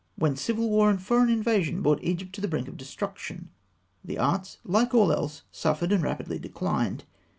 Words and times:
When 0.15 0.35
civil 0.35 0.67
war 0.67 0.89
and 0.89 0.99
foreign 0.99 1.29
invasion 1.29 1.83
brought 1.83 2.01
Egypt 2.01 2.33
to 2.33 2.41
the 2.41 2.47
brink 2.47 2.67
of 2.67 2.75
destruction, 2.75 3.51
the 4.03 4.17
arts, 4.17 4.57
like 4.63 4.95
all 4.95 5.11
else, 5.13 5.43
suffered 5.51 5.91
and 5.91 6.01
rapidly 6.03 6.39
declined. 6.39 7.03